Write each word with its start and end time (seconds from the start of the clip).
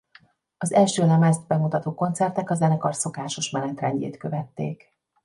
Az 0.57 0.73
első 0.73 1.05
lemezt 1.05 1.47
bemutató 1.47 1.93
koncertek 1.93 2.49
a 2.49 2.55
zenekar 2.55 2.95
szokásos 2.95 3.49
menetrendjét 3.49 4.17
követték. 4.17 4.93